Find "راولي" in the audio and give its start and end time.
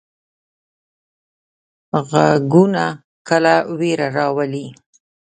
4.17-4.65